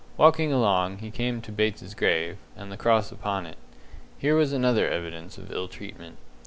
[0.17, 3.59] Walking along, he came to Bates's grave, and the cross upon it.
[4.17, 6.17] Here was another evidence of ill treatment.